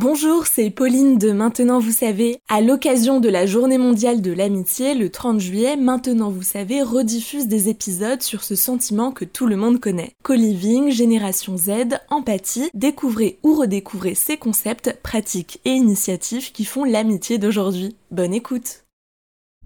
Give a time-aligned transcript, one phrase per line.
[0.00, 2.38] Bonjour, c'est Pauline de Maintenant vous savez.
[2.48, 7.48] À l'occasion de la journée mondiale de l'amitié, le 30 juillet, Maintenant vous savez rediffuse
[7.48, 10.12] des épisodes sur ce sentiment que tout le monde connaît.
[10.22, 17.38] Co-living, génération Z, empathie, découvrez ou redécouvrez ces concepts, pratiques et initiatives qui font l'amitié
[17.38, 17.96] d'aujourd'hui.
[18.12, 18.84] Bonne écoute.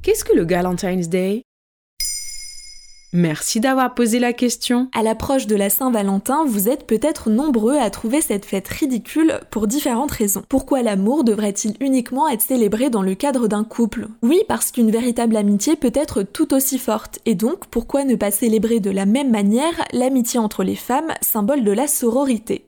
[0.00, 1.42] Qu'est-ce que le Valentine's Day?
[3.16, 4.88] Merci d'avoir posé la question.
[4.92, 9.68] À l'approche de la Saint-Valentin, vous êtes peut-être nombreux à trouver cette fête ridicule pour
[9.68, 10.42] différentes raisons.
[10.48, 14.08] Pourquoi l'amour devrait-il uniquement être célébré dans le cadre d'un couple?
[14.22, 17.20] Oui, parce qu'une véritable amitié peut être tout aussi forte.
[17.24, 21.62] Et donc, pourquoi ne pas célébrer de la même manière l'amitié entre les femmes, symbole
[21.62, 22.66] de la sororité?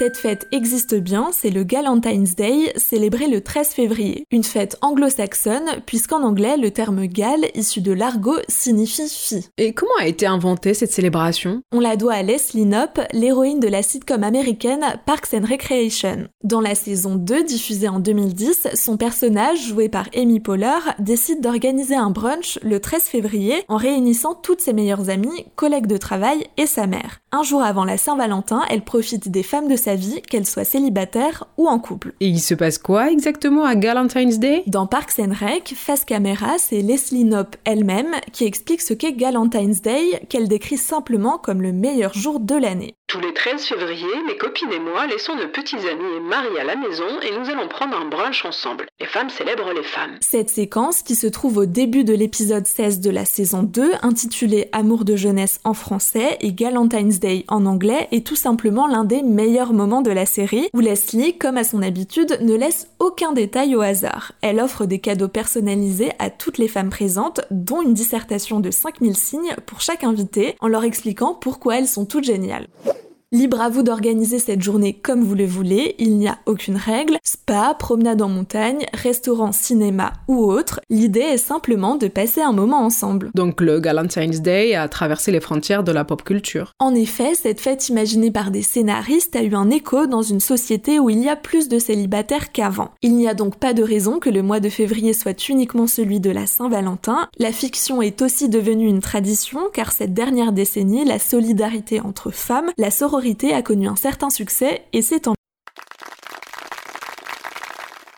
[0.00, 4.24] Cette fête existe bien, c'est le Galentine's Day, célébré le 13 février.
[4.30, 9.44] Une fête anglo-saxonne, puisqu'en anglais, le terme gal, issu de l'argot, signifie fille.
[9.58, 11.60] Et comment a été inventée cette célébration?
[11.70, 16.28] On la doit à Leslie Knope, l'héroïne de la sitcom américaine Parks and Recreation.
[16.44, 21.94] Dans la saison 2, diffusée en 2010, son personnage, joué par Amy Poehler, décide d'organiser
[21.94, 26.66] un brunch le 13 février en réunissant toutes ses meilleures amies, collègues de travail et
[26.66, 27.20] sa mère.
[27.32, 31.44] Un jour avant la Saint-Valentin, elle profite des femmes de sa vie, qu'elle soit célibataire
[31.58, 32.12] ou en couple.
[32.18, 34.64] Et il se passe quoi exactement à Galentine's Day?
[34.66, 39.80] Dans Parks and Rec, face caméra, c'est Leslie Knope elle-même qui explique ce qu'est Galentine's
[39.80, 42.96] Day, qu'elle décrit simplement comme le meilleur jour de l'année.
[43.06, 46.64] Tous les 13 février, mes copines et moi laissons nos petits amis et Marie à
[46.64, 48.86] la maison et nous allons prendre un brunch ensemble.
[49.00, 50.16] Les femmes célèbrent les femmes.
[50.20, 54.68] Cette séquence, qui se trouve au début de l'épisode 16 de la saison 2, intitulée
[54.70, 59.72] Amour de jeunesse en français et Galentine's En anglais, est tout simplement l'un des meilleurs
[59.72, 63.80] moments de la série, où Leslie, comme à son habitude, ne laisse aucun détail au
[63.80, 64.32] hasard.
[64.40, 69.16] Elle offre des cadeaux personnalisés à toutes les femmes présentes, dont une dissertation de 5000
[69.16, 72.68] signes pour chaque invité, en leur expliquant pourquoi elles sont toutes géniales.
[73.32, 77.16] Libre à vous d'organiser cette journée comme vous le voulez, il n'y a aucune règle,
[77.22, 82.84] spa, promenade en montagne, restaurant, cinéma ou autre, l'idée est simplement de passer un moment
[82.84, 83.30] ensemble.
[83.36, 86.72] Donc le Valentine's Day a traversé les frontières de la pop culture.
[86.80, 90.98] En effet, cette fête imaginée par des scénaristes a eu un écho dans une société
[90.98, 92.90] où il y a plus de célibataires qu'avant.
[93.00, 96.18] Il n'y a donc pas de raison que le mois de février soit uniquement celui
[96.18, 101.20] de la Saint-Valentin, la fiction est aussi devenue une tradition car cette dernière décennie, la
[101.20, 103.19] solidarité entre femmes, la sororité
[103.52, 105.34] a connu un certain succès et c'est en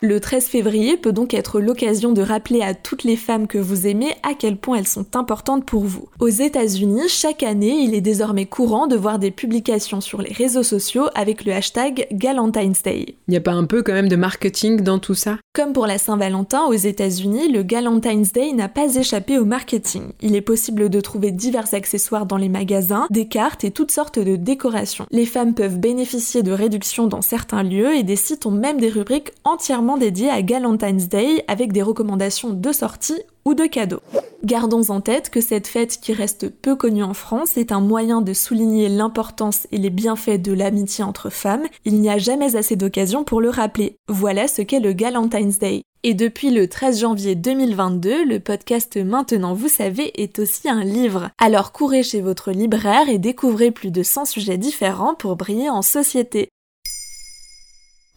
[0.00, 3.88] le 13 février peut donc être l'occasion de rappeler à toutes les femmes que vous
[3.88, 6.08] aimez à quel point elles sont importantes pour vous.
[6.20, 10.62] Aux États-Unis, chaque année, il est désormais courant de voir des publications sur les réseaux
[10.62, 13.16] sociaux avec le hashtag Galentine's Day.
[13.26, 15.38] Il n'y a pas un peu quand même de marketing dans tout ça?
[15.52, 20.12] Comme pour la Saint-Valentin aux États-Unis, le Galentine's Day n'a pas échappé au marketing.
[20.20, 24.20] Il est possible de trouver divers accessoires dans les magasins, des cartes et toutes sortes
[24.20, 25.06] de décorations.
[25.10, 28.90] Les femmes peuvent bénéficier de réductions dans certains lieux et des sites ont même des
[28.90, 34.02] rubriques entièrement dédié à Galentine's Day avec des recommandations de sortie ou de cadeaux.
[34.44, 38.20] Gardons en tête que cette fête qui reste peu connue en France est un moyen
[38.20, 41.66] de souligner l'importance et les bienfaits de l'amitié entre femmes.
[41.84, 43.96] Il n'y a jamais assez d'occasions pour le rappeler.
[44.08, 45.82] Voilà ce qu'est le Galentine's Day.
[46.04, 51.30] Et depuis le 13 janvier 2022, le podcast Maintenant vous savez est aussi un livre.
[51.38, 55.82] Alors courez chez votre libraire et découvrez plus de 100 sujets différents pour briller en
[55.82, 56.50] société.